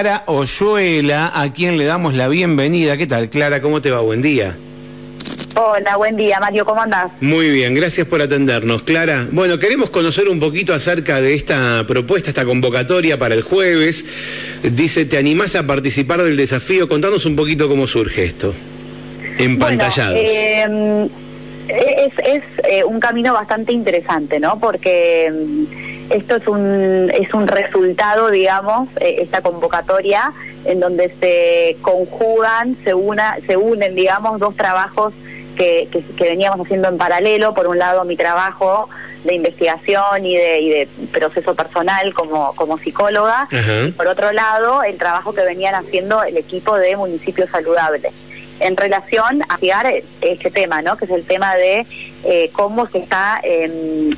[0.00, 2.96] Clara Oyuela, a quien le damos la bienvenida.
[2.96, 3.60] ¿Qué tal, Clara?
[3.60, 4.00] ¿Cómo te va?
[4.00, 4.56] Buen día.
[5.54, 7.12] Hola, buen día, Mario, ¿cómo andás?
[7.20, 9.28] Muy bien, gracias por atendernos, Clara.
[9.30, 14.06] Bueno, queremos conocer un poquito acerca de esta propuesta, esta convocatoria para el jueves.
[14.62, 16.88] Dice, ¿te animás a participar del desafío?
[16.88, 18.54] Contanos un poquito cómo surge esto.
[19.36, 20.18] En pantallados.
[20.18, 21.10] Em,
[21.68, 24.58] es, es eh, un camino bastante interesante, ¿no?
[24.58, 25.66] Porque em,
[26.10, 30.32] esto es un, es un resultado, digamos, eh, esta convocatoria
[30.64, 35.14] en donde se conjugan, se, una, se unen, digamos, dos trabajos
[35.56, 37.54] que, que, veníamos haciendo en paralelo.
[37.54, 38.88] Por un lado, mi trabajo
[39.24, 43.46] de investigación y de, y de proceso personal como, como psicóloga,
[43.86, 48.12] y por otro lado, el trabajo que venían haciendo el equipo de Municipios Saludables
[48.60, 49.86] en relación a llegar
[50.20, 50.96] este tema, ¿no?
[50.96, 51.86] Que es el tema de
[52.24, 54.10] eh, cómo se está, eh,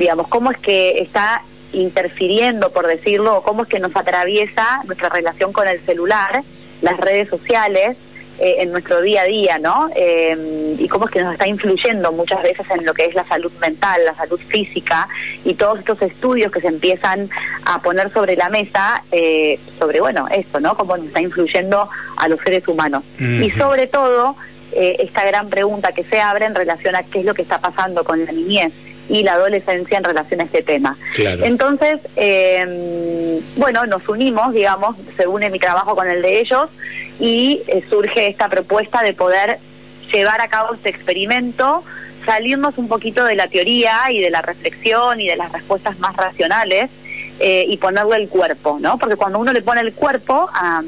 [0.00, 5.10] digamos, cómo es que está interfiriendo, por decirlo, o cómo es que nos atraviesa nuestra
[5.10, 6.42] relación con el celular,
[6.80, 7.98] las redes sociales,
[8.38, 9.90] eh, en nuestro día a día, ¿no?
[9.94, 13.26] Eh, y cómo es que nos está influyendo muchas veces en lo que es la
[13.26, 15.06] salud mental, la salud física
[15.44, 17.28] y todos estos estudios que se empiezan
[17.66, 20.74] a poner sobre la mesa eh, sobre, bueno, esto, ¿no?
[20.78, 23.04] Cómo nos está influyendo a los seres humanos.
[23.18, 24.34] Y sobre todo,
[24.72, 28.04] esta gran pregunta que se abre en relación a qué es lo que está pasando
[28.04, 28.72] con la niñez
[29.10, 30.96] y la adolescencia en relación a este tema.
[31.16, 36.70] Entonces, eh, bueno, nos unimos, digamos, se une mi trabajo con el de ellos
[37.18, 39.58] y eh, surge esta propuesta de poder
[40.12, 41.82] llevar a cabo este experimento,
[42.24, 46.16] salirnos un poquito de la teoría y de la reflexión y de las respuestas más
[46.16, 46.88] racionales
[47.40, 48.96] eh, y ponerle el cuerpo, ¿no?
[48.96, 50.82] Porque cuando uno le pone el cuerpo a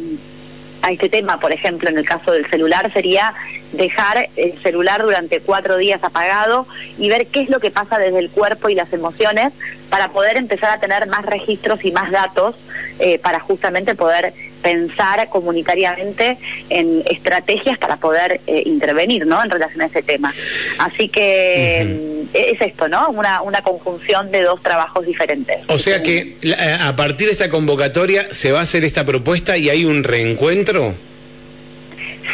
[0.83, 3.34] a este tema, por ejemplo, en el caso del celular, sería
[3.72, 6.66] dejar el celular durante cuatro días apagado
[6.98, 9.53] y ver qué es lo que pasa desde el cuerpo y las emociones
[9.88, 12.56] para poder empezar a tener más registros y más datos
[12.98, 16.38] eh, para justamente poder pensar comunitariamente
[16.70, 19.42] en estrategias para poder eh, intervenir ¿no?
[19.42, 20.32] en relación a ese tema.
[20.78, 23.10] Así que es esto, ¿no?
[23.10, 25.64] Una, una conjunción de dos trabajos diferentes.
[25.69, 26.37] O sea que
[26.81, 30.94] a partir de esta convocatoria se va a hacer esta propuesta y hay un reencuentro.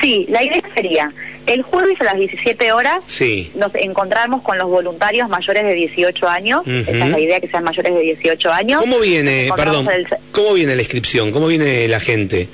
[0.01, 1.13] Sí, la idea sería,
[1.47, 3.51] el jueves a las 17 horas sí.
[3.55, 7.65] nos encontramos con los voluntarios mayores de 18 años, esa es la idea, que sean
[7.65, 8.81] mayores de 18 años.
[8.81, 9.89] ¿Cómo viene, perdón,
[10.31, 11.33] cómo viene la inscripción?
[11.33, 12.49] ¿Cómo viene la gente?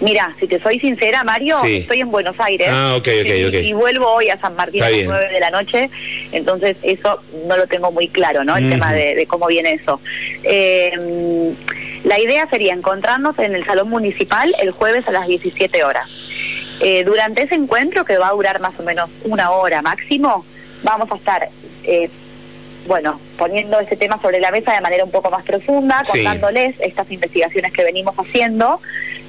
[0.00, 2.68] Mira, si te soy sincera, Mario, estoy en Buenos Aires.
[2.70, 5.88] Ah, ok, ok, y, vuelvo hoy a San Martín a las 9 de la noche,
[6.32, 8.56] entonces eso no lo tengo muy claro, ¿no?
[8.56, 10.00] El tema de, cómo viene eso.
[10.42, 10.92] Eh,
[12.04, 16.08] la idea sería encontrarnos en el Salón Municipal el jueves a las 17 horas.
[16.80, 20.44] Eh, durante ese encuentro, que va a durar más o menos una hora máximo,
[20.82, 21.48] vamos a estar,
[21.84, 22.10] eh,
[22.86, 27.10] bueno, poniendo ese tema sobre la mesa de manera un poco más profunda, contándoles estas
[27.10, 28.80] investigaciones que venimos haciendo.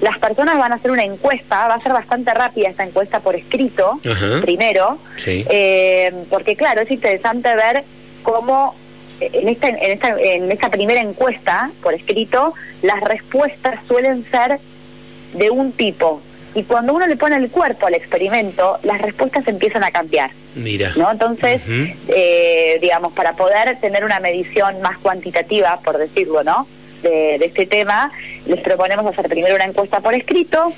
[0.01, 3.35] Las personas van a hacer una encuesta, va a ser bastante rápida esta encuesta por
[3.35, 3.99] escrito,
[4.41, 7.85] primero, eh, porque claro, es interesante ver
[8.23, 8.75] cómo
[9.19, 14.59] en esta, en, esta, en esta primera encuesta por escrito, las respuestas suelen ser
[15.33, 16.21] de un tipo.
[16.53, 20.31] Y cuando uno le pone el cuerpo al experimento, las respuestas empiezan a cambiar.
[20.55, 20.93] Mira.
[20.95, 21.11] ¿no?
[21.11, 21.63] Entonces,
[22.07, 26.65] eh, digamos, para poder tener una medición más cuantitativa, por decirlo, ¿no?
[27.03, 28.09] De, de este tema,
[28.47, 30.71] les proponemos hacer primero una encuesta por escrito,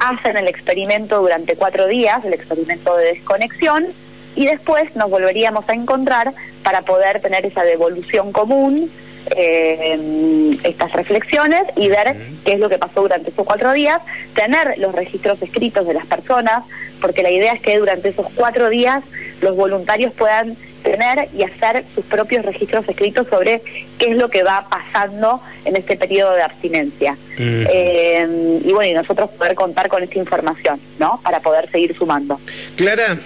[0.00, 3.86] hacen el experimento durante cuatro días, el experimento de desconexión,
[4.34, 6.32] y después nos volveríamos a encontrar
[6.62, 8.90] para poder tener esa devolución común,
[9.36, 14.00] eh, estas reflexiones y ver qué es lo que pasó durante esos cuatro días,
[14.34, 16.64] tener los registros escritos de las personas,
[17.00, 19.02] porque la idea es que durante esos cuatro días
[19.40, 23.62] los voluntarios puedan tener y hacer sus propios registros escritos sobre
[23.98, 27.16] qué es lo que va pasando en este periodo de abstinencia.
[27.38, 31.20] Eh, y bueno, y nosotros poder contar con esta información, ¿no?
[31.22, 32.40] Para poder seguir sumando.
[32.76, 33.16] Clara,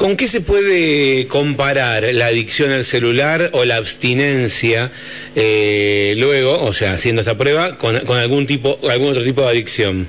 [0.00, 4.90] ¿Con qué se puede comparar la adicción al celular o la abstinencia
[5.36, 10.08] eh, luego, o sea, haciendo esta prueba, con, algún tipo, algún otro tipo de adicción?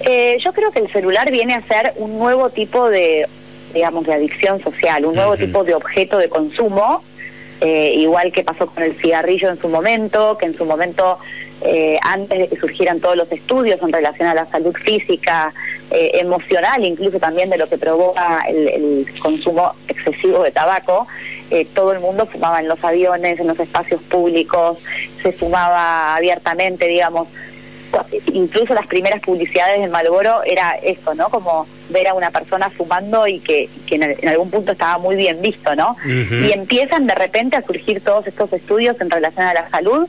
[0.00, 3.28] Eh, yo creo que el celular viene a ser un nuevo tipo de,
[3.72, 7.04] digamos, de adicción social, un nuevo tipo de objeto de consumo,
[7.60, 11.20] eh, igual que pasó con el cigarrillo en su momento, que en su momento
[11.66, 15.52] eh, antes de que surgieran todos los estudios en relación a la salud física,
[15.90, 21.06] eh, emocional, incluso también de lo que provoca el, consumo excesivo de tabaco,
[21.50, 24.84] eh, todo el mundo fumaba en los aviones, en los espacios públicos,
[25.22, 27.28] se fumaba abiertamente, digamos.
[28.32, 31.30] Incluso las primeras publicidades de Malboro era eso, ¿no?
[31.30, 35.74] Como ver a una persona fumando y que, en, algún punto estaba muy bien visto,
[35.76, 35.96] ¿no?
[36.04, 40.08] Y empiezan de repente a surgir todos estos estudios en relación a la salud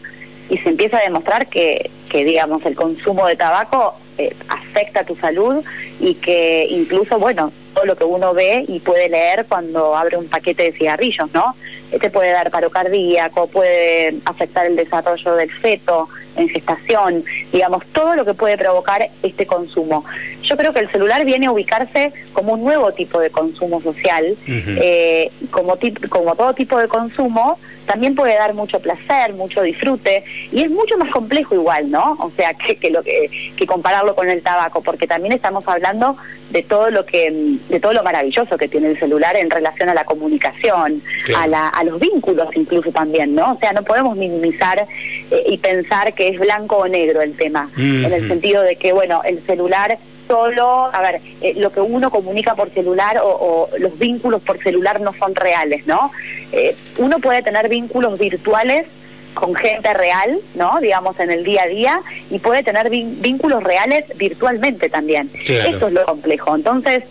[0.50, 5.04] y se empieza a demostrar que, que digamos, el consumo de tabaco eh, afecta a
[5.04, 5.64] tu salud
[6.00, 10.28] y que incluso, bueno, todo lo que uno ve y puede leer cuando abre un
[10.28, 11.56] paquete de cigarrillos, ¿no?
[11.92, 18.16] Este puede dar paro cardíaco, puede afectar el desarrollo del feto en gestación, digamos, todo
[18.16, 20.06] lo que puede provocar este consumo.
[20.42, 24.38] Yo creo que el celular viene a ubicarse como un nuevo tipo de consumo social,
[24.48, 25.78] eh, como,
[26.10, 30.98] como todo tipo de consumo, también puede dar mucho placer, mucho disfrute, y es mucho
[30.98, 32.18] más complejo igual, ¿no?
[32.20, 36.18] O sea, que, que lo que, que compararlo con el tabaco, porque también estamos hablando
[36.50, 39.94] de todo lo que de todo lo maravilloso que tiene el celular en relación a
[39.94, 41.02] la comunicación,
[41.36, 43.54] a, la, a los vínculos incluso también, ¿no?
[43.54, 44.86] O sea, no podemos minimizar
[45.32, 48.94] eh, y pensar que es blanco o negro el tema, en el sentido de que,
[48.94, 49.98] bueno, el celular
[50.28, 55.02] solo, a ver, eh, lo que uno comunica por celular o, los vínculos por celular
[55.02, 56.12] no son reales, ¿no?
[56.52, 58.88] Eh, uno puede tener vínculos virtuales
[59.34, 60.80] con gente real, ¿no?
[60.82, 62.02] Digamos, en el día a día,
[62.32, 65.30] y puede tener vínculos reales virtualmente también.
[65.34, 66.56] Eso es lo complejo.
[66.56, 67.04] Entonces,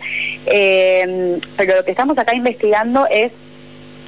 [0.47, 3.31] eh, pero lo que estamos acá investigando es,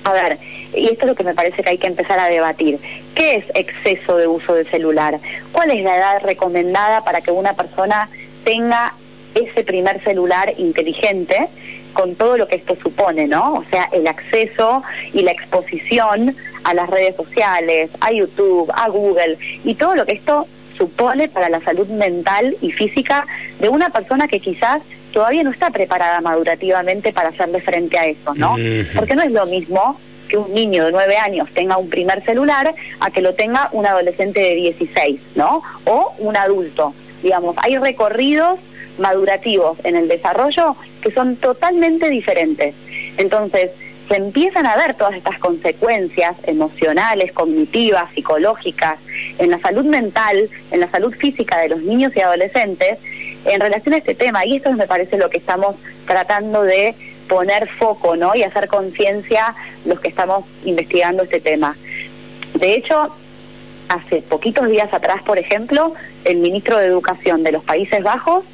[0.03, 0.37] a ver,
[0.73, 2.79] y esto es lo que me parece que hay que empezar a debatir.
[3.15, 5.19] ¿Qué es exceso de uso de celular?
[5.51, 8.09] ¿Cuál es la edad recomendada para que una persona
[8.43, 8.93] tenga
[9.35, 11.47] ese primer celular inteligente?
[11.93, 13.55] con todo lo que esto supone, ¿no?
[13.55, 19.35] O sea, el acceso y la exposición a las redes sociales, a YouTube, a Google
[19.63, 20.45] y todo lo que esto
[20.77, 23.25] supone para la salud mental y física
[23.59, 28.35] de una persona que quizás todavía no está preparada madurativamente para hacerle frente a eso,
[28.35, 28.55] ¿no?
[28.95, 29.99] Porque no es lo mismo
[30.29, 33.87] que un niño de nueve años tenga un primer celular a que lo tenga un
[33.87, 35.63] adolescente de 16, ¿no?
[35.85, 36.93] O un adulto.
[37.23, 38.59] Digamos, hay recorridos
[38.99, 42.75] madurativos en el desarrollo que son totalmente diferentes.
[43.17, 43.71] Entonces,
[44.07, 48.99] se empiezan a ver todas estas consecuencias emocionales, cognitivas, psicológicas,
[49.37, 52.99] en la salud mental, en la salud física de los niños y adolescentes
[53.45, 54.45] en relación a este tema.
[54.45, 55.75] Y esto me parece lo que estamos
[56.05, 56.95] tratando de
[57.27, 58.33] poner foco, ¿no?
[58.35, 59.53] Y hacer conciencia
[59.85, 61.75] los que estamos investigando este tema.
[62.53, 63.13] De hecho,
[63.89, 65.93] hace poquitos días atrás, por ejemplo,
[66.25, 68.45] el ministro de Educación de los Países Bajos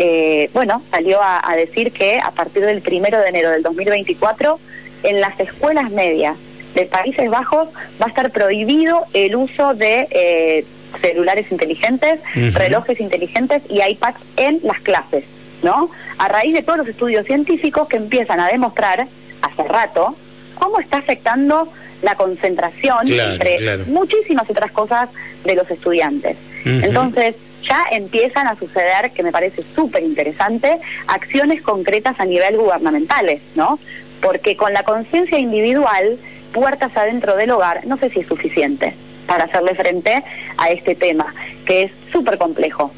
[0.00, 4.60] eh, bueno, salió a, decir que a partir del primero de enero del 2024,
[5.02, 6.36] en las escuelas medias
[6.74, 7.68] de Países Bajos
[8.00, 10.64] va a estar prohibido el uso de eh,
[11.00, 12.20] celulares inteligentes,
[12.54, 15.24] relojes inteligentes y iPads en las clases,
[15.64, 15.90] ¿no?
[16.18, 19.06] A raíz de todos los estudios científicos que empiezan a demostrar
[19.42, 20.14] hace rato
[20.54, 21.68] cómo está afectando
[22.02, 25.10] la concentración entre muchísimas otras cosas
[25.44, 26.36] de los estudiantes.
[26.64, 33.40] Entonces, ya empiezan a suceder, que me parece súper interesante, acciones concretas a nivel gubernamentales,
[33.54, 33.78] ¿no?
[34.20, 36.18] Porque con la conciencia individual,
[36.52, 38.94] puertas adentro del hogar, no sé si es suficiente
[39.26, 40.22] para hacerle frente
[40.56, 41.34] a este tema,
[41.66, 42.92] que es súper complejo.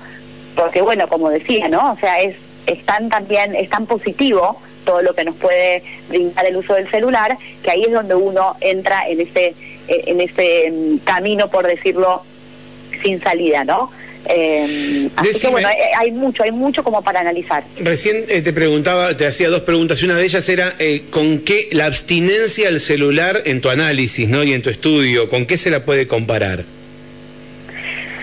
[0.55, 1.93] Porque bueno, como decía, ¿no?
[1.93, 2.37] O sea, es,
[2.67, 6.91] es tan también, es tan positivo todo lo que nos puede brindar el uso del
[6.91, 9.55] celular, que ahí es donde uno entra en ese,
[9.89, 12.23] en ese mm, camino, por decirlo,
[13.03, 13.91] sin salida, ¿no?
[14.29, 15.69] Eh, así que bueno,
[15.99, 17.65] hay, mucho, hay mucho como para analizar.
[17.79, 21.39] Recién eh, te preguntaba, te hacía dos preguntas y una de ellas era eh, con
[21.41, 24.45] qué la abstinencia al celular en tu análisis ¿no?
[24.45, 26.65] y en tu estudio, ¿con qué se la puede comparar?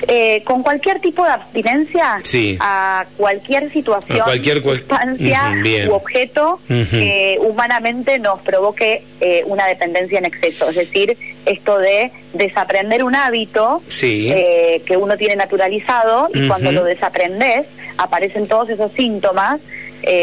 [0.09, 2.21] Eh, con cualquier tipo de abstinencia
[2.61, 5.51] a cualquier situación, cualquier circunstancia
[5.89, 10.69] u objeto que humanamente nos provoque eh, una dependencia en exceso.
[10.69, 16.85] Es decir, esto de desaprender un hábito eh, que uno tiene naturalizado y cuando lo
[16.85, 17.65] desaprendes
[17.97, 19.59] aparecen todos esos síntomas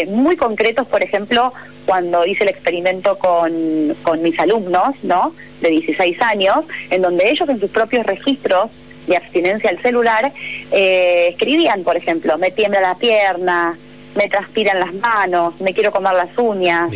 [0.09, 1.53] muy concretos, por ejemplo,
[1.85, 5.35] cuando hice el experimento con, con mis alumnos, ¿no?
[5.61, 8.71] De 16 años, en donde ellos en sus propios registros
[9.07, 10.33] de abstinencia al celular,
[10.71, 13.77] eh, escribían, por ejemplo, me tiembla la pierna,
[14.15, 16.91] me transpiran las manos, me quiero comer las uñas,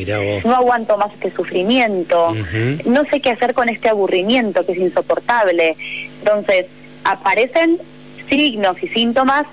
[0.45, 2.35] no aguanto más este sufrimiento,
[2.85, 5.77] no sé qué hacer con este aburrimiento que es insoportable.
[6.21, 6.67] Entonces,
[7.05, 7.79] aparecen
[8.29, 9.47] signos y síntomas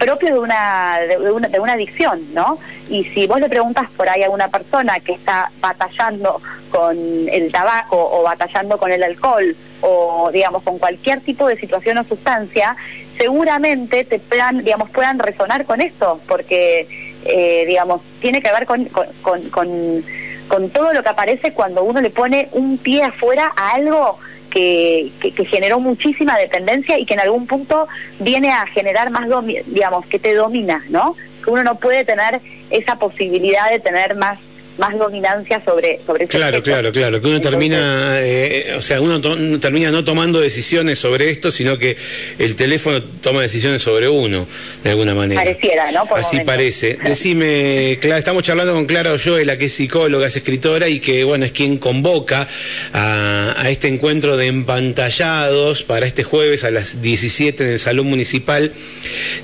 [0.00, 2.58] propios de una, de, una, de una adicción, ¿no?
[2.88, 6.40] Y si vos le preguntas por ahí a una persona que está batallando
[6.70, 6.96] con
[7.30, 12.04] el tabaco o batallando con el alcohol o digamos con cualquier tipo de situación o
[12.04, 12.76] sustancia,
[13.18, 16.88] seguramente te puedan, digamos, puedan resonar con esto, porque
[17.26, 19.06] eh, digamos, tiene que ver con, con,
[19.50, 20.04] con,
[20.48, 24.18] con todo lo que aparece cuando uno le pone un pie afuera a algo
[24.50, 27.88] que, que, generó muchísima dependencia y que en algún punto
[28.18, 29.28] viene a generar más,
[29.66, 31.16] digamos, que te domina, ¿no?
[31.44, 32.40] Que uno no puede tener
[32.70, 34.38] esa posibilidad de tener más
[34.80, 39.20] más dominancia sobre sobre ese claro claro claro que uno termina eh, o sea uno
[39.60, 41.96] termina no tomando decisiones sobre esto sino que
[42.38, 44.46] el teléfono toma decisiones sobre uno
[44.82, 45.42] de alguna manera.
[45.42, 46.98] Pareciera no así parece.
[47.04, 51.44] Decime Clara estamos charlando con Clara Oyoela que es psicóloga es escritora y que bueno
[51.44, 52.48] es quien convoca
[52.94, 58.06] a, a este encuentro de empantallados para este jueves a las 17 en el salón
[58.06, 58.72] municipal.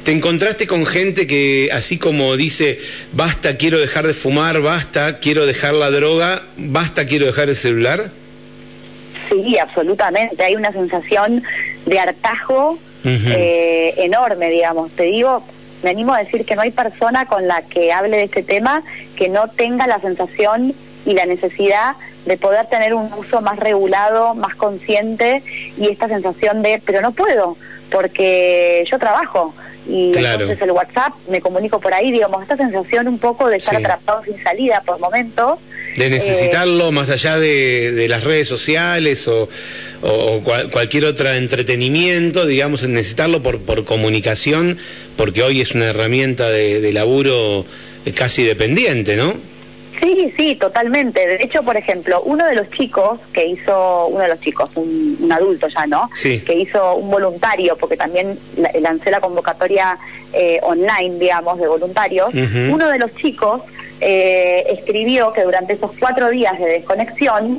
[0.02, 2.78] Te encontraste con gente que así como dice
[3.12, 8.10] basta quiero dejar de fumar basta quiero dejar la droga, basta, quiero dejar el celular?
[9.28, 10.40] Sí, absolutamente.
[10.44, 11.42] Hay una sensación
[11.84, 14.92] de hartajo eh, enorme, digamos.
[14.92, 15.42] Te digo,
[15.82, 18.84] me animo a decir que no hay persona con la que hable de este tema
[19.16, 20.72] que no tenga la sensación
[21.04, 25.42] y la necesidad de poder tener un uso más regulado, más consciente
[25.78, 27.56] y esta sensación de, pero no puedo,
[27.90, 29.54] porque yo trabajo,
[29.88, 33.76] y entonces el WhatsApp me comunico por ahí, digamos, esta sensación un poco de estar
[33.76, 35.60] atrapado sin salida por momentos.
[35.96, 39.48] De necesitarlo más allá de, las redes sociales o,
[40.72, 44.76] cualquier otro entretenimiento, digamos, necesitarlo por, por comunicación,
[45.16, 47.64] porque hoy es una herramienta de, de laburo
[48.14, 49.34] casi dependiente, ¿no?
[50.00, 51.26] Sí, sí, totalmente.
[51.26, 55.30] De hecho, por ejemplo, uno de los chicos que hizo, uno de los chicos, un,
[55.30, 56.10] adulto ya, ¿no?
[56.14, 56.40] Sí.
[56.40, 58.38] Que hizo un voluntario, porque también
[58.80, 59.98] lancé la convocatoria
[60.32, 62.30] eh, online, digamos, de voluntarios.
[62.34, 63.62] Uno de los chicos
[64.00, 67.58] eh, escribió que durante esos cuatro días de desconexión,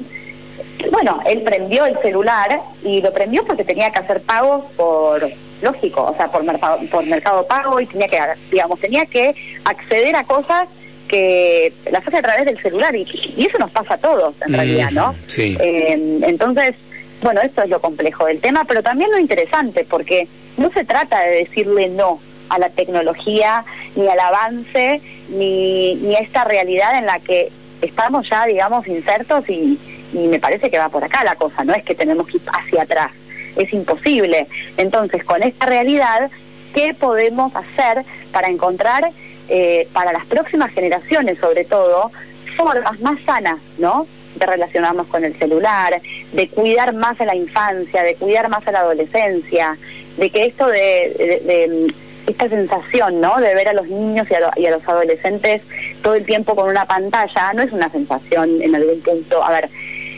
[0.92, 5.28] bueno, él prendió el celular y lo prendió porque tenía que hacer pagos por
[5.62, 8.20] lógico, o sea, por mercado, por mercado pago y tenía que,
[8.52, 10.68] digamos, tenía que acceder a cosas
[11.08, 13.06] que las hace a través del celular y,
[13.38, 15.16] eso nos pasa a todos en realidad, ¿no?
[15.28, 15.58] Sí.
[15.60, 16.76] Eh, entonces,
[17.22, 21.22] bueno, esto es lo complejo del tema, pero también lo interesante, porque no se trata
[21.22, 23.64] de decirle no a la tecnología,
[23.96, 29.50] ni al avance, ni, ni a esta realidad en la que estamos ya, digamos, insertos
[29.50, 29.78] y,
[30.14, 32.44] y me parece que va por acá la cosa, no es que tenemos que ir
[32.54, 33.12] hacia atrás,
[33.56, 34.48] es imposible.
[34.78, 36.30] Entonces, con esta realidad,
[36.74, 39.12] ¿qué podemos hacer para encontrar
[39.50, 42.12] eh, para las próximas generaciones sobre todo,
[42.56, 44.08] formas más sanas, ¿no?
[44.36, 46.02] De relacionarnos con el celular,
[46.34, 49.78] de cuidar más a la infancia, de cuidar más a la adolescencia,
[50.18, 51.94] de que esto de,
[52.28, 53.38] esta sensación, ¿no?
[53.38, 55.62] De ver a los niños y a, los adolescentes
[56.02, 59.44] todo el tiempo con una pantalla, no es una sensación en algún punto.
[59.44, 59.70] A ver,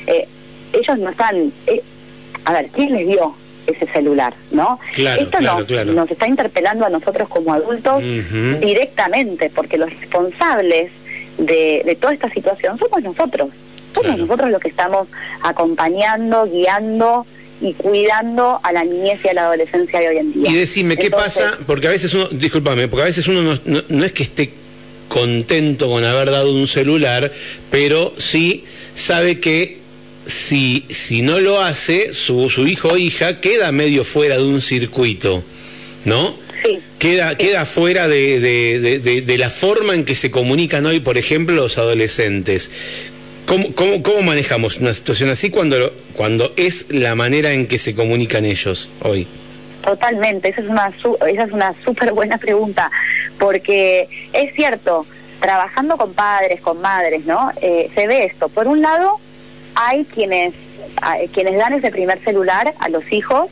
[0.07, 0.27] eh,
[0.73, 1.51] ellos no están.
[1.67, 1.83] Eh,
[2.45, 3.35] a ver, ¿quién les dio
[3.69, 4.79] ese celular, ¿no?
[4.95, 8.01] Esto nos, está interpelando a nosotros como adultos
[8.59, 10.91] directamente, porque los responsables
[11.37, 13.49] de, toda esta situación somos nosotros.
[13.93, 15.07] Somos nosotros los que estamos
[15.41, 17.25] acompañando, guiando
[17.61, 20.51] y cuidando a la niñez y a la adolescencia de hoy en día.
[20.51, 21.57] Y decime, ¿qué pasa?
[21.65, 24.51] Porque a veces uno, discúlpame, porque a veces uno no es que esté
[25.09, 27.31] contento con haber dado un celular,
[27.69, 28.63] pero sí
[28.95, 29.78] sabe que
[30.29, 34.61] si, si no lo hace, su, su hijo o hija queda medio fuera de un
[34.61, 35.43] circuito,
[36.05, 36.35] ¿no?
[36.63, 36.79] Sí.
[36.99, 41.55] Queda, queda fuera de, de, de, la forma en que se comunican hoy, por ejemplo,
[41.55, 42.69] los adolescentes.
[43.45, 47.95] ¿Cómo, cómo, cómo manejamos una situación así cuando, cuando es la manera en que se
[47.95, 49.25] comunican ellos hoy?
[49.83, 50.91] Totalmente, esa es una
[51.27, 52.91] esa es una súper buena pregunta,
[53.39, 55.05] porque es cierto,
[55.39, 57.51] trabajando con padres, con madres, ¿no?
[57.61, 58.49] Eh, se ve esto.
[58.49, 59.19] Por un lado,
[59.79, 60.53] hay quienes,
[61.33, 63.49] quienes dan ese primer celular a los hijos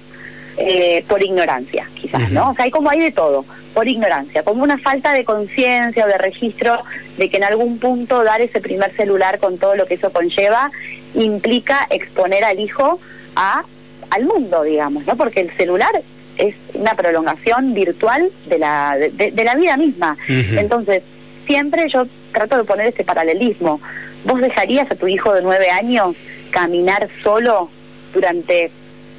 [0.58, 2.50] eh, por ignorancia, quizás, ¿no?
[2.50, 6.08] O sea, hay como hay de todo, por ignorancia, como una falta de conciencia o
[6.08, 6.80] de registro
[7.18, 10.72] de que en algún punto dar ese primer celular con todo lo que eso conlleva
[11.14, 13.00] implica exponer al hijo
[13.36, 13.64] a
[14.10, 15.16] al mundo, digamos, ¿no?
[15.16, 16.02] Porque el celular
[16.38, 20.18] es una prolongación virtual de la, de, la vida misma.
[20.28, 21.04] Entonces,
[21.46, 23.82] siempre yo trato de poner este paralelismo.
[24.28, 26.18] ¿Vos dejarías a tu hijo de nueve años
[26.52, 27.70] caminar solo
[28.14, 28.70] durante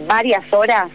[0.06, 0.90] varias horas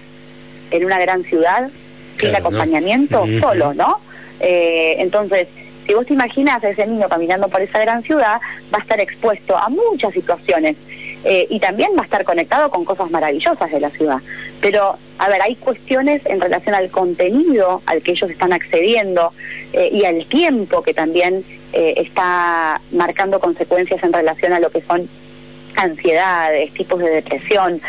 [0.70, 1.72] en una gran ciudad
[2.20, 3.26] sin acompañamiento?
[3.42, 3.98] Solo, ¿no?
[4.40, 5.48] Eh, entonces,
[5.88, 8.40] si vos te imaginas a ese niño caminando por esa gran ciudad,
[8.72, 10.78] va a estar expuesto a muchas situaciones
[11.24, 14.20] eh, y también va a estar conectado con cosas maravillosas de la ciudad.
[14.62, 19.34] Pero, a ver, hay cuestiones en relación al contenido al que ellos están accediendo
[19.74, 21.44] eh, y al tiempo que también
[21.74, 25.08] eh, está marcando consecuencias en relación a lo que son
[25.76, 27.82] ansiedades, tipos de depresión,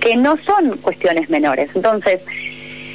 [0.00, 1.70] que no son cuestiones menores.
[1.74, 2.20] Entonces,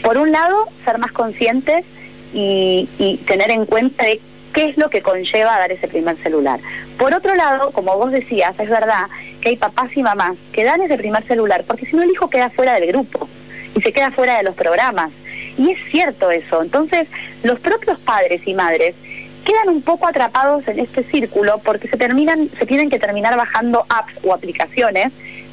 [0.03, 1.85] por un lado, ser más conscientes
[2.33, 4.19] y, y tener en cuenta de
[4.53, 6.59] qué es lo que conlleva dar ese primer celular.
[6.97, 9.07] Por otro lado, como vos decías, es verdad
[9.41, 12.29] que hay papás y mamás que dan ese primer celular, porque si no el hijo
[12.29, 13.27] queda fuera del grupo
[13.75, 15.11] y se queda fuera de los programas.
[15.57, 16.61] Y es cierto eso.
[16.61, 17.07] Entonces,
[17.43, 18.95] los propios padres y madres
[19.43, 23.85] quedan un poco atrapados en este círculo porque se terminan, se tienen que terminar bajando
[23.89, 25.11] apps o aplicaciones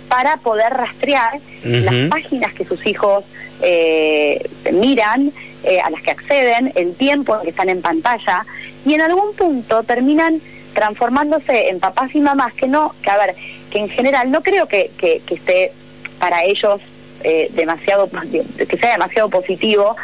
[0.09, 3.25] para poder rastrear las páginas que sus hijos
[3.63, 4.43] eh,
[4.73, 5.33] miran,
[5.63, 8.45] eh, a las que acceden, el tiempo que están en pantalla,
[8.85, 10.41] y en algún punto terminan
[10.75, 13.37] transformándose en papás y mamás que no, que a ver,
[13.71, 15.71] que en general no creo que, que, esté
[16.19, 16.81] para ellos
[17.23, 19.97] eh, demasiado, que sea demasiado positivo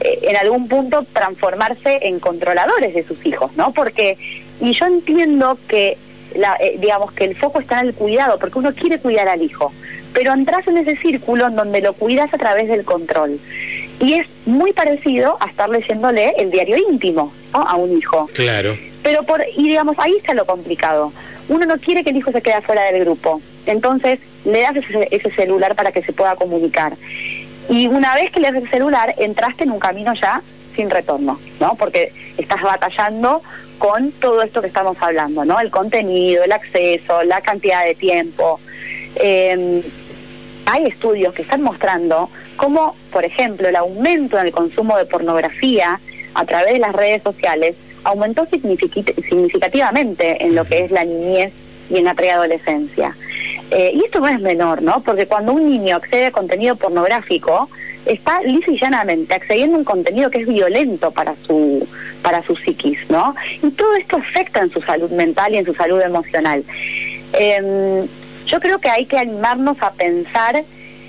[0.00, 3.72] eh, en algún punto transformarse en controladores de sus hijos, ¿no?
[3.72, 4.16] Porque,
[4.60, 5.96] y yo entiendo que,
[6.34, 9.42] la, eh, digamos, que el foco está en el cuidado, porque uno quiere cuidar al
[9.42, 9.72] hijo,
[10.12, 13.38] pero entras en ese círculo en donde lo cuidas a través del control.
[14.00, 18.28] Y es muy parecido a estar leyéndole el diario íntimo a un hijo.
[18.32, 18.76] Claro.
[19.02, 21.12] Pero por, y digamos, ahí está lo complicado.
[21.48, 23.40] Uno no quiere que el hijo se quede fuera del grupo.
[23.66, 26.94] Entonces, le das ese, ese celular para que se pueda comunicar.
[27.68, 30.42] Y una vez que le das el celular, entraste en un camino ya
[30.74, 31.74] sin retorno, ¿no?
[31.74, 33.42] Porque estás batallando
[33.78, 35.60] con todo esto que estamos hablando, ¿no?
[35.60, 38.60] El contenido, el acceso, la cantidad de tiempo.
[39.16, 39.82] Eh,
[40.66, 45.98] hay estudios que están mostrando cómo, por ejemplo, el aumento en el consumo de pornografía
[46.34, 51.52] a través de las redes sociales aumentó significativamente en lo que es la niñez
[51.90, 53.16] y en la preadolescencia.
[53.70, 55.00] Eh, y esto no es menor, ¿no?
[55.02, 57.68] Porque cuando un niño accede a contenido pornográfico,
[58.04, 61.86] está lisa y llanamente accediendo a un contenido que es violento para su
[62.22, 63.34] para su psiquis, ¿no?
[63.62, 66.64] Y todo esto afecta en su salud mental y en su salud emocional.
[67.32, 68.06] Em,
[68.46, 70.64] yo creo que hay que animarnos a pensar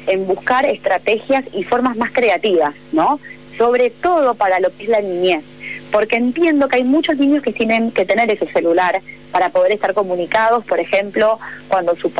[0.08, 3.20] en buscar estrategias y formas más creativas, ¿no?
[3.58, 5.44] Sobre todo para lo que es la niñez
[5.91, 9.01] porque entiendo que hay muchos niños que tienen que tener ese celular
[9.32, 12.12] para poder estar comunicados, por ejemplo, cuando su,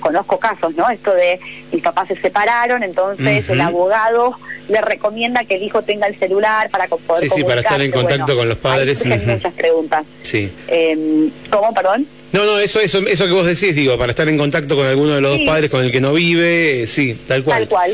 [0.00, 0.88] conozco casos, ¿no?
[0.90, 1.40] Esto de
[1.72, 4.34] mis papás se separaron, entonces el abogado
[4.68, 7.90] le recomienda que el hijo tenga el celular para poder Sí, sí, para estar en
[7.90, 9.04] contacto con los padres.
[9.04, 10.06] Hay muchas preguntas.
[10.22, 10.50] Sí.
[10.68, 12.06] Eh, ¿Cómo, perdón?
[12.32, 15.14] No, no, eso, eso, eso que vos decís, digo, para estar en contacto con alguno
[15.14, 17.60] de los dos padres con el que no vive, sí, tal cual.
[17.60, 17.92] Tal cual.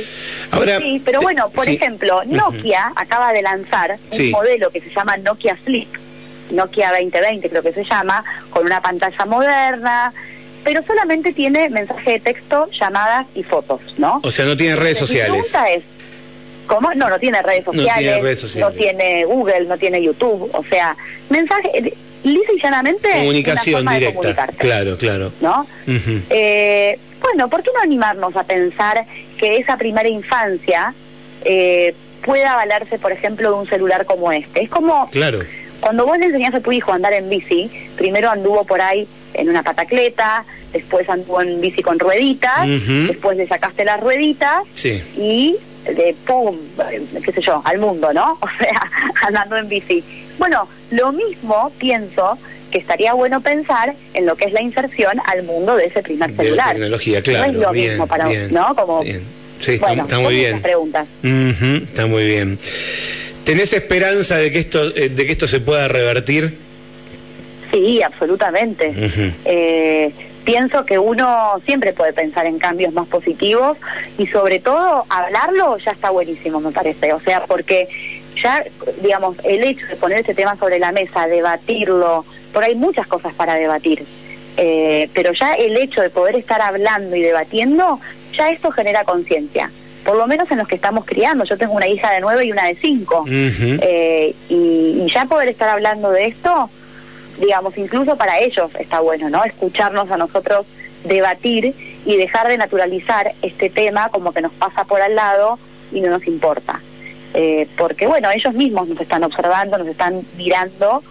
[0.51, 5.17] Ahora, sí, pero bueno, por ejemplo, Nokia acaba de lanzar un modelo que se llama
[5.19, 5.89] Nokia Flip,
[6.51, 10.13] Nokia 2020 creo que se llama, con una pantalla moderna,
[10.65, 14.21] pero solamente tiene mensaje de texto, llamadas y fotos, ¿no?
[14.23, 15.31] O sea, no tiene redes sociales.
[15.31, 15.85] Mi pregunta es,
[16.67, 16.95] ¿cómo?
[16.95, 18.75] No, no tiene redes sociales, no tiene, redes sociales.
[18.75, 20.97] no tiene Google, no tiene YouTube, o sea,
[21.29, 25.67] mensaje lisa y llanamente comunicación directa claro claro no
[26.31, 29.05] eh, bueno por qué no animarnos a pensar
[29.39, 30.95] que esa primera infancia
[31.45, 35.41] eh, pueda valerse por ejemplo de un celular como este es como claro
[35.85, 39.07] cuando vos le enseñás a tu hijo a andar en bici primero anduvo por ahí
[39.35, 40.43] en una patacleta
[40.73, 42.67] después anduvo en bici con rueditas
[43.07, 44.65] después le sacaste las rueditas
[45.19, 46.57] y de pum,
[47.23, 48.39] qué sé yo, al mundo, ¿no?
[48.41, 48.91] O sea,
[49.27, 50.03] andando en bici.
[50.39, 52.39] Bueno, lo mismo pienso
[52.71, 56.35] que estaría bueno pensar en lo que es la inserción al mundo de ese primer
[56.35, 56.73] celular.
[56.73, 57.53] tecnología, claro.
[57.53, 58.75] No es lo mismo para ¿no?
[58.75, 59.05] Como,
[59.61, 60.61] Sí, está, muy bien.
[60.61, 61.07] Preguntas.
[61.23, 62.59] está muy bien.
[63.45, 66.57] ¿Tenés esperanza de que esto, eh, de que esto se pueda revertir?
[67.71, 68.93] Sí, absolutamente
[70.45, 73.79] pienso que uno siempre puede pensar en cambios más positivos
[74.19, 77.13] y sobre todo hablarlo ya está buenísimo, me parece.
[77.13, 77.89] O sea, porque
[78.43, 78.63] ya,
[79.03, 83.33] digamos, el hecho de poner ese tema sobre la mesa, debatirlo, porque hay muchas cosas
[83.35, 84.05] para debatir,
[84.57, 87.99] eh, pero ya el hecho de poder estar hablando y debatiendo,
[88.37, 89.71] ya esto genera conciencia.
[90.05, 91.45] Por lo menos en los que estamos criando.
[91.45, 93.25] Yo tengo una hija de nueve y una de cinco.
[93.29, 96.69] Eh, y ya poder estar hablando de esto,
[97.41, 99.45] digamos, incluso para ellos está bueno, ¿no?
[99.45, 100.67] Escucharnos a nosotros
[101.05, 105.59] debatir y dejar de naturalizar este tema como que nos pasa por al lado
[105.93, 106.81] y no nos importa.
[107.35, 111.03] Eh, porque, bueno, ellos mismos nos están observando, nos están mirando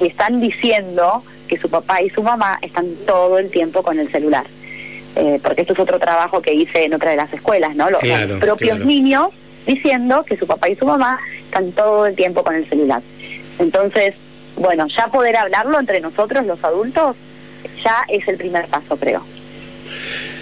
[0.00, 4.08] y están diciendo que su papá y su mamá están todo el tiempo con el
[4.10, 4.44] celular.
[5.16, 7.88] Eh, porque esto es otro trabajo que hice en otra de las escuelas, ¿no?
[7.88, 8.02] Los,
[8.40, 9.28] propios niños
[9.66, 13.00] diciendo que su papá y su mamá están todo el tiempo con el celular.
[13.58, 14.14] Entonces,
[14.56, 17.16] bueno, ya poder hablarlo entre nosotros, los adultos,
[17.82, 19.22] ya es el primer paso, creo.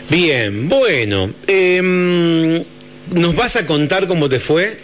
[0.08, 2.64] Bien, bueno, em,
[3.10, 4.78] ¿nos vas a contar cómo te fue?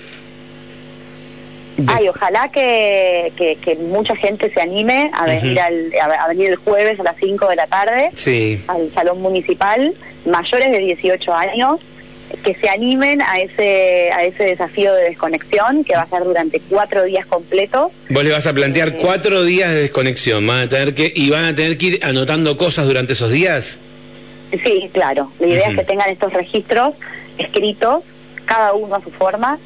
[1.87, 6.99] Ay, ojalá que, que, mucha gente se anime a venir, al, a, venir el jueves
[6.99, 8.61] a las 5 de la tarde sí.
[8.67, 9.95] al Salón Municipal,
[10.27, 11.81] mayores de 18 años,
[12.43, 16.61] que se animen a ese a ese desafío de desconexión que va a ser durante
[16.61, 17.93] cuatro días completos.
[18.11, 21.31] Vos le vas a plantear eh, cuatro días de desconexión, van a tener que y
[21.31, 23.79] van a tener que ir anotando cosas durante esos días.
[24.51, 25.31] Sí, claro.
[25.39, 26.95] La idea es que tengan estos registros
[27.39, 28.05] escritos,
[28.47, 29.59] cada uno a su forma,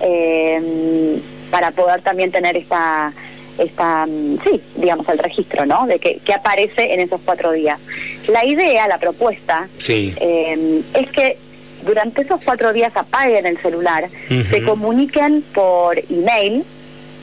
[0.00, 1.18] eh,
[1.50, 3.12] para poder también tener esta
[3.58, 5.86] esta, mm, sí, digamos, el registro, ¿no?
[5.86, 7.80] De que, que aparece en esos cuatro días.
[8.28, 11.38] La idea, la propuesta, eh, es que
[11.84, 16.64] durante esos cuatro días apaguen el celular, se comuniquen por email,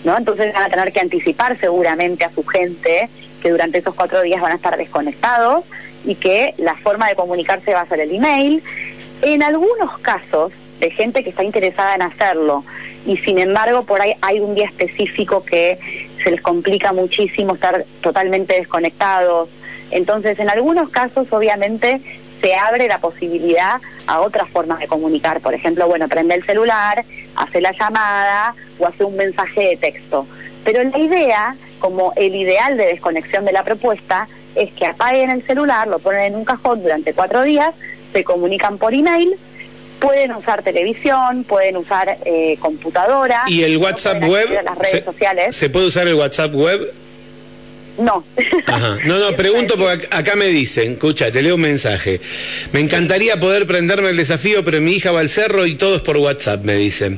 [0.06, 0.18] ¿no?
[0.18, 3.10] Entonces van a tener que anticipar seguramente a su gente
[3.42, 5.66] que durante esos cuatro días van a estar desconectados
[6.06, 8.64] y que la forma de comunicarse va a ser el email.
[9.22, 12.64] En algunos casos de gente que está interesada en hacerlo
[13.06, 15.78] y sin embargo por ahí hay un día específico que
[16.24, 19.50] se les complica muchísimo estar totalmente desconectados.
[19.92, 22.02] Entonces, en algunos casos, obviamente,
[22.42, 25.40] se abre la posibilidad a otras formas de comunicar.
[25.42, 27.04] Por ejemplo, bueno, prende el celular,
[27.36, 30.26] hace la llamada o hace un mensaje de texto.
[30.64, 35.44] Pero la idea, como el ideal de desconexión de la propuesta, es que apaguen el
[35.44, 37.74] celular, lo ponen en un cajón durante cuatro días,
[38.12, 39.36] se comunican por email,
[40.04, 43.44] pueden usar televisión, pueden usar eh, computadora.
[43.48, 44.50] ¿Y el WhatsApp web?
[44.64, 45.56] Las redes sociales.
[45.56, 46.94] ¿Se puede usar el WhatsApp web?
[47.98, 48.24] No.
[49.06, 52.20] No, no, pregunto porque acá me dicen, escucha, te leo un mensaje.
[52.74, 56.02] Me encantaría poder prenderme el desafío, pero mi hija va al cerro y todo es
[56.02, 57.18] por WhatsApp, me dicen.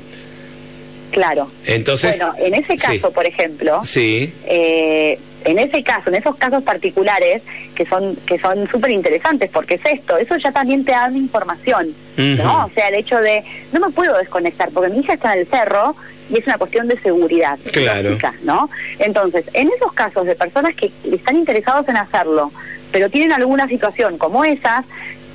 [1.12, 1.50] Claro.
[1.66, 2.18] Entonces.
[2.18, 3.82] Bueno, en ese caso, por ejemplo.
[3.84, 4.32] Sí.
[4.46, 7.44] Eh, en ese caso, en esos casos particulares
[7.76, 11.94] que son que son súper interesantes, porque es esto, eso ya también te da información,
[12.18, 12.66] ¿no?
[12.66, 15.48] O sea, el hecho de no me puedo desconectar porque mi hija está en el
[15.48, 15.96] cerro
[16.30, 18.18] y es una cuestión de seguridad, claro.
[18.44, 18.70] ¿no?
[18.98, 22.52] Entonces, en esos casos de personas que están interesados en hacerlo,
[22.92, 24.86] pero tienen alguna situación como esas,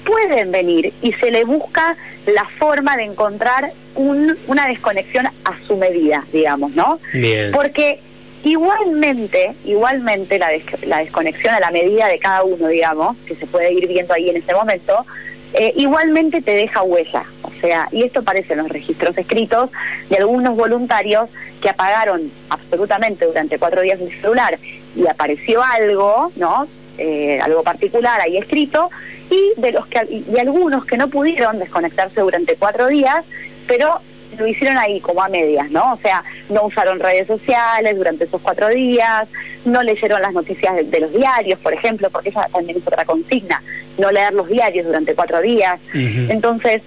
[0.05, 1.95] pueden venir y se le busca
[2.27, 6.99] la forma de encontrar un, una desconexión a su medida, digamos, ¿no?
[7.13, 7.53] Bien.
[7.53, 8.01] Porque
[8.45, 10.51] igualmente, igualmente la,
[10.87, 14.31] la desconexión a la medida de cada uno, digamos, que se puede ir viendo ahí
[14.31, 15.05] en ese momento,
[15.53, 17.25] eh, igualmente te deja huella.
[17.43, 19.71] O sea, y esto aparece en los registros escritos
[20.09, 21.29] de algunos voluntarios
[21.61, 24.59] que apagaron absolutamente durante cuatro días el celular
[24.97, 26.67] y apareció algo, ¿no?
[26.99, 28.91] Eh, algo particular ahí escrito,
[29.31, 33.25] y de los que y algunos que no pudieron desconectarse durante cuatro días,
[33.67, 34.01] pero
[34.39, 35.95] lo hicieron ahí como a medias, ¿no?
[35.95, 39.29] O sea, no usaron redes sociales durante esos cuatro días,
[39.65, 43.63] no leyeron las noticias de, los diarios, por ejemplo, porque esa también es otra consigna,
[43.99, 45.81] no leer los diarios durante cuatro días.
[45.95, 46.83] Entonces,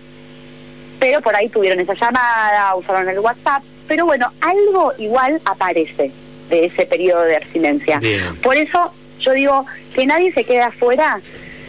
[1.00, 6.12] pero por ahí tuvieron esa llamada, usaron el WhatsApp, pero bueno, algo igual aparece
[6.50, 8.00] de ese periodo de abstinencia.
[8.42, 11.20] Por eso yo digo que nadie se quede afuera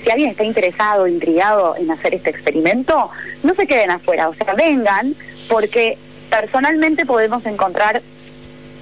[0.04, 3.10] si alguien está interesado, intrigado en hacer este experimento,
[3.42, 5.14] no se queden afuera, o sea, vengan,
[5.48, 5.96] porque
[6.30, 8.02] personalmente podemos encontrar,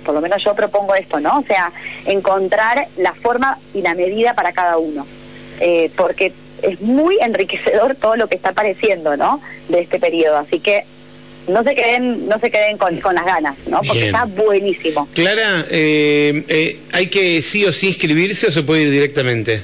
[0.05, 1.39] por lo menos yo propongo esto, ¿no?
[1.39, 1.73] O sea,
[2.07, 5.07] encontrar la forma y la medida para cada uno,
[5.61, 9.41] eh, porque es muy enriquecedor todo lo que está apareciendo, ¿no?
[9.69, 10.85] De este periodo, así que
[11.49, 15.09] no se queden no se queden con, con las ganas no porque está buenísimo.
[15.13, 19.61] Clara eh, eh, hay que sí o sí inscribirse o se puede ir directamente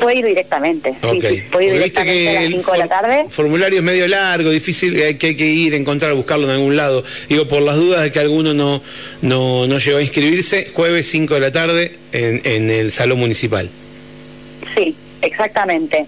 [0.00, 0.94] Puede ir directamente.
[1.00, 3.24] Sí, puede ir directamente a las 5 de la tarde.
[3.28, 7.04] Formulario es medio largo, difícil, hay que, hay que ir, encontrar, buscarlo en algún lado.
[7.28, 8.82] Digo, por las dudas de que alguno no,
[9.22, 13.68] no, no llegó a inscribirse, jueves 5 de la tarde en, en el Salón Municipal.
[14.74, 16.04] Sí, exactamente.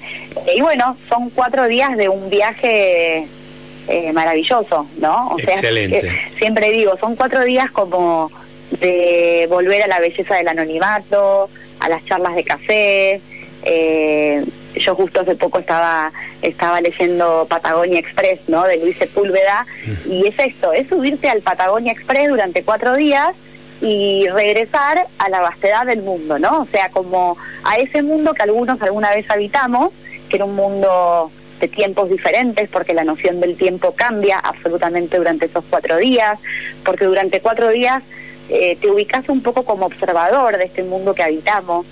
[0.54, 3.26] Y bueno, son cuatro días de un viaje
[3.88, 5.28] eh, maravilloso, ¿no?
[5.28, 6.00] O Excelente.
[6.00, 8.30] Sea, siempre digo, son cuatro días como
[8.80, 11.50] de volver a la belleza del anonimato,
[11.80, 13.20] a las charlas de café,
[13.64, 14.44] eh,
[14.74, 18.64] yo justo hace poco estaba estaba leyendo Patagonia Express, ¿no?
[18.64, 19.66] De Luis Sepúlveda,
[20.06, 23.34] y es esto, es subirse al Patagonia Express durante cuatro días
[23.80, 26.62] y regresar a la vastedad del mundo, ¿no?
[26.62, 29.92] O sea, como a ese mundo que algunos alguna vez habitamos,
[30.28, 35.46] que era un mundo de tiempos diferentes, porque la noción del tiempo cambia absolutamente durante
[35.46, 36.38] esos cuatro días,
[36.84, 38.02] porque durante cuatro días
[38.48, 41.86] eh, te ubicas un poco como observador de este mundo que habitamos,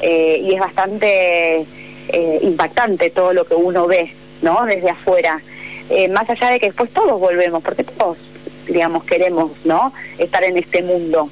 [0.00, 1.66] eh, y es bastante
[2.08, 4.64] eh, impactante todo lo que uno ve, ¿no?
[4.64, 5.40] Desde afuera.
[5.90, 8.16] Eh, más allá de que después todos volvemos, porque todos,
[8.66, 9.92] digamos, queremos, ¿no?
[10.18, 11.28] Estar en este mundo.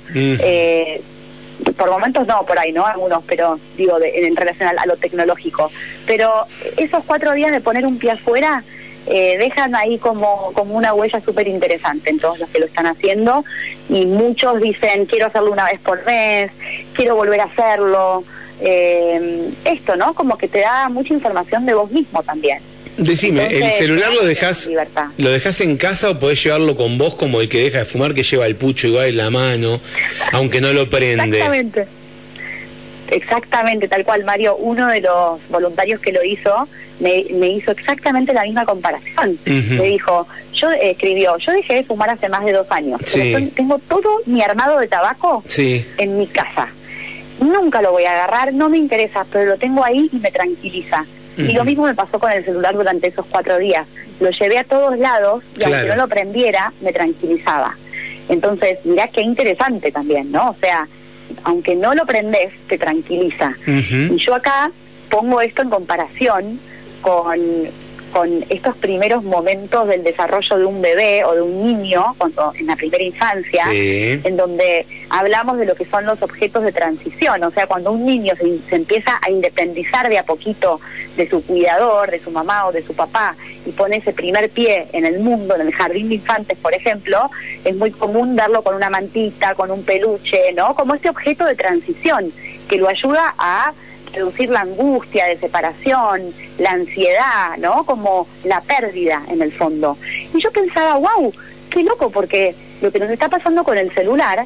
[1.77, 2.85] por momentos no, por ahí, ¿no?
[2.85, 5.71] Algunos, pero digo, en relación a, lo tecnológico.
[6.07, 6.31] Pero
[6.77, 8.63] esos cuatro días de poner un pie afuera
[9.07, 13.43] dejan ahí como, como una huella súper interesante en todos los que lo están haciendo
[13.89, 16.51] y muchos dicen quiero hacerlo una vez por mes,
[16.93, 18.23] quiero volver a hacerlo,
[18.61, 20.15] eh, esto, ¿no?
[20.15, 22.59] Como que te da mucha información de vos mismo también.
[22.97, 24.69] Decime, ¿el celular lo dejas
[25.19, 28.13] lo dejas en casa o podés llevarlo con vos como el que deja de fumar
[28.13, 29.81] que lleva el pucho igual en la mano,
[30.33, 31.39] aunque no lo prende?
[31.39, 31.87] Exactamente.
[33.11, 34.57] Exactamente, tal cual, Mario.
[34.57, 36.69] Uno de los voluntarios que lo hizo
[37.01, 39.39] me, me hizo exactamente la misma comparación.
[39.45, 43.01] Me dijo, yo eh, escribió, yo dejé de fumar hace más de dos años,
[43.55, 46.69] tengo todo mi armado de tabaco en mi casa.
[47.41, 51.05] Nunca lo voy a agarrar, no me interesa, pero lo tengo ahí y me tranquiliza.
[51.37, 53.87] Y lo mismo me pasó con el celular durante esos cuatro días.
[54.19, 57.77] Lo llevé a todos lados y aunque no lo prendiera, me tranquilizaba.
[58.29, 60.51] Entonces, mirá qué interesante también, ¿no?
[60.51, 60.89] O sea,
[61.45, 63.53] aunque no lo prendes, te tranquiliza.
[63.67, 64.73] Y yo acá
[65.09, 66.59] pongo esto en comparación
[67.01, 67.39] con
[68.13, 72.67] con estos primeros momentos del desarrollo de un bebé o de un niño cuando en
[72.67, 77.51] la primera infancia, en donde hablamos de lo que son los objetos de transición, o
[77.51, 80.81] sea, cuando un niño se, empieza a independizar de a poquito
[81.17, 84.87] de su cuidador, de su mamá o de su papá, y pone ese primer pie
[84.93, 87.31] en el mundo, en el jardín de infantes, por ejemplo,
[87.65, 90.75] es muy común verlo con una mantita, con un peluche, ¿no?
[90.75, 92.33] Como este objeto de transición
[92.69, 93.73] que lo ayuda a
[94.19, 97.85] reducir la angustia de separación, la ansiedad, ¿no?
[97.85, 99.97] Como la pérdida en el fondo.
[100.35, 101.33] Y yo pensaba, wow,
[101.71, 104.45] qué loco, porque lo que nos está pasando con el celular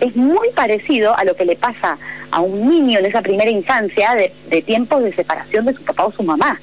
[0.00, 1.98] es muy parecido a lo que le pasa
[2.30, 6.06] a un niño en esa primera infancia de, de tiempos de separación de su papá
[6.06, 6.58] o su mamá.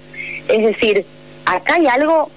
[0.47, 1.05] Es decir,
[1.45, 2.29] acá hay algo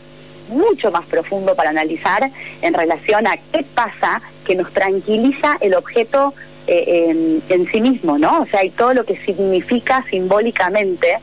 [0.48, 6.35] mucho más profundo para analizar en relación a qué pasa que nos tranquiliza el objeto
[6.66, 8.42] eh, en, sí mismo, ¿no?
[8.42, 11.18] O sea, y todo lo que significa simbólicamente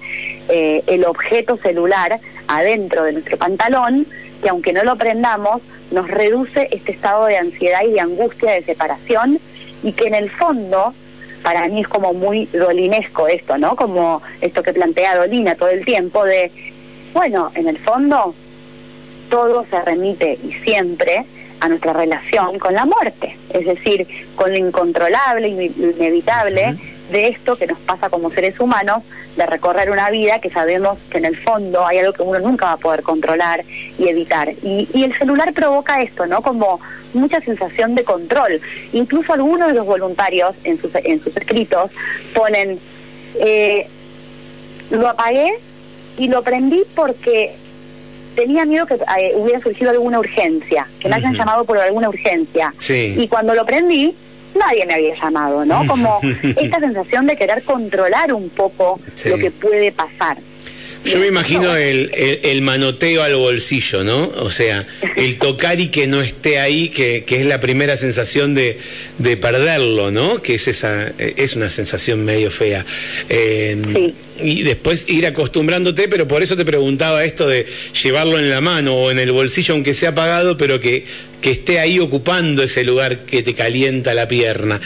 [0.49, 4.05] eh, el objeto celular adentro de nuestro pantalón,
[4.41, 8.63] que aunque no lo prendamos, nos reduce este estado de ansiedad y de angustia de
[8.63, 9.39] separación,
[9.83, 10.93] y que en el fondo,
[11.43, 13.75] para mí es como muy dolinesco esto, ¿no?
[13.75, 16.51] Como esto que plantea Dolina todo el tiempo de,
[17.13, 18.33] bueno, en el fondo
[19.29, 21.25] todo se remite y siempre
[21.59, 26.75] a nuestra relación con la muerte, es decir, con lo incontrolable y inevitable
[27.11, 29.03] de esto que nos pasa como seres humanos,
[29.35, 32.67] de recorrer una vida que sabemos que en el fondo hay algo que uno nunca
[32.67, 33.63] va a poder controlar
[33.97, 34.49] y evitar.
[34.63, 36.41] Y, el celular provoca esto, ¿no?
[36.41, 36.79] Como
[37.13, 38.59] mucha sensación de control.
[38.93, 41.91] Incluso algunos de los voluntarios en sus, en sus escritos
[42.33, 42.79] ponen,
[43.39, 43.87] eh,
[44.91, 45.53] lo apagué
[46.17, 47.55] y lo prendí porque
[48.35, 52.73] tenía miedo que eh, hubiera surgido alguna urgencia, que me hayan llamado por alguna urgencia.
[52.87, 54.15] Y cuando lo prendí,
[54.57, 55.85] nadie me había llamado, ¿no?
[55.87, 56.19] Como
[56.55, 60.37] esta sensación de querer controlar un poco lo que puede pasar.
[61.05, 62.11] Yo me imagino el,
[62.43, 64.31] el, manoteo al bolsillo, ¿no?
[64.37, 64.85] O sea,
[65.15, 68.77] el tocar y que no esté ahí, que, que es la primera sensación de,
[69.17, 70.41] de, perderlo, ¿no?
[70.41, 72.85] Que es esa, es una sensación medio fea.
[73.29, 74.13] sí.
[74.41, 77.65] Y después ir acostumbrándote, pero por eso te preguntaba esto de
[78.01, 81.03] llevarlo en la mano o en el bolsillo, aunque sea apagado, pero que,
[81.41, 84.79] que esté ahí ocupando ese lugar que te calienta la pierna.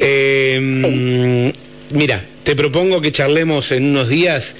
[0.00, 1.52] Eh,
[1.92, 4.56] mira, te propongo que charlemos en unos días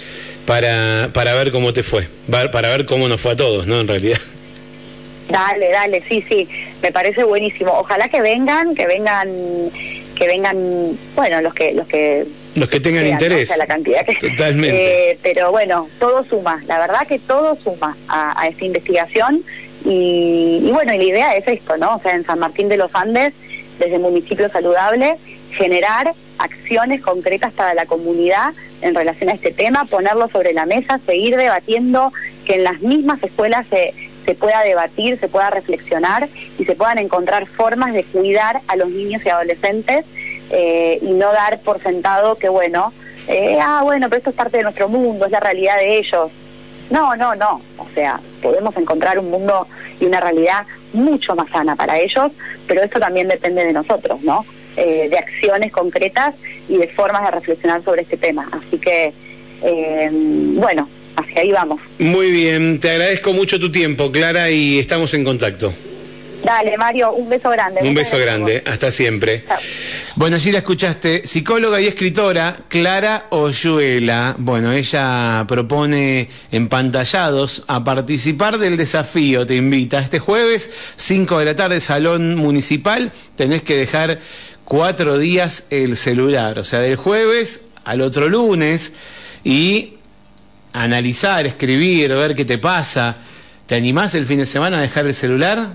[0.47, 3.81] para, para ver cómo te fue, para ver cómo nos fue a todos, ¿no?
[3.81, 4.19] En realidad.
[5.29, 6.49] Dale, dale, sí, sí,
[6.83, 7.73] me parece buenísimo.
[7.73, 9.29] Ojalá que vengan, que vengan,
[10.15, 10.57] que vengan,
[11.17, 13.53] bueno, los que, los que los que tengan interés.
[13.59, 15.11] la cantidad que, Totalmente.
[15.11, 19.43] Eh, pero bueno, todo suma, la verdad que todo suma a, esta investigación
[19.85, 21.97] y, y, bueno, y la idea es esto, ¿no?
[21.97, 23.35] O sea, en San Martín de los Andes,
[23.79, 25.17] desde Municipio Saludable,
[25.57, 30.99] generar acciones concretas para la comunidad en relación a este tema, ponerlo sobre la mesa,
[31.05, 32.13] seguir debatiendo,
[32.45, 36.99] que en las mismas escuelas se, se pueda debatir, se pueda reflexionar y se puedan
[36.99, 40.05] encontrar formas de cuidar a los niños y adolescentes
[40.51, 42.93] eh, y no dar por sentado que, bueno,
[43.29, 46.31] eh, ah, bueno, pero esto es parte de nuestro mundo, es la realidad de ellos.
[46.91, 47.61] No, no, no.
[47.79, 49.67] O sea, podemos encontrar un mundo
[50.01, 52.33] y una realidad mucho más sana para ellos,
[52.67, 54.45] pero esto también depende de nosotros, ¿no?
[54.77, 56.35] Eh, de acciones concretas
[56.69, 58.47] y de formas de reflexionar sobre este tema.
[58.53, 59.11] Así que,
[59.63, 60.87] eh, bueno,
[61.17, 61.81] hacia ahí vamos.
[61.99, 65.73] Muy bien, te agradezco mucho tu tiempo, Clara, y estamos en contacto.
[66.45, 67.81] Dale, Mario, un beso grande.
[67.83, 69.45] Un beso grande, hasta siempre.
[70.15, 74.35] Bueno, allí la escuchaste, psicóloga y escritora Clara Oyuela.
[74.39, 79.47] Bueno, ella propone empantallados a participar del desafío.
[79.47, 83.11] Te invita este jueves, 5 de la tarde, Salón Municipal.
[83.35, 84.21] Tenés que dejar
[84.67, 88.95] cuatro días el celular, o sea, del jueves al otro lunes
[89.45, 89.95] y
[90.73, 93.17] analizar, escribir, ver qué te pasa.
[93.67, 95.69] ¿Te animás el fin de semana a dejar el celular?